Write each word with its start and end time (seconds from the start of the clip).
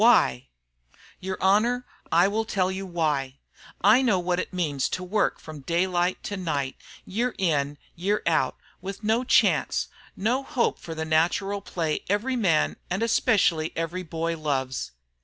Why?" 0.03 0.47
"Your 1.19 1.37
Honor, 1.43 1.85
I 2.11 2.27
will 2.27 2.43
tell 2.43 2.71
you 2.71 2.87
why. 2.87 3.37
I 3.81 4.01
know 4.01 4.17
what 4.17 4.39
it 4.39 4.51
means 4.51 4.89
to 4.89 5.03
work 5.03 5.39
from 5.39 5.59
daylight 5.59 6.23
to 6.23 6.35
night, 6.37 6.75
year 7.05 7.35
in, 7.37 7.77
year 7.95 8.23
out, 8.25 8.57
with 8.81 9.03
no 9.03 9.23
chance, 9.23 9.89
no 10.15 10.41
hope 10.41 10.79
for 10.79 10.95
the 10.95 11.05
natural 11.05 11.61
play 11.61 11.99
every 12.09 12.35
man 12.35 12.77
and 12.89 13.03
especially 13.03 13.73
every 13.77 14.01
boy 14.01 14.35
loves. 14.35 14.89